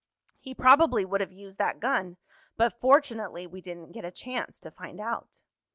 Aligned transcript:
"He 0.39 0.55
probably 0.55 1.05
would 1.05 1.21
have 1.21 1.31
used 1.31 1.59
that 1.59 1.79
gun, 1.79 2.17
but 2.57 2.73
fortunately 2.81 3.45
we 3.45 3.61
didn't 3.61 3.91
get 3.91 4.03
a 4.03 4.09
chance 4.09 4.59
to 4.61 4.71
find 4.71 4.99
out." 4.99 5.43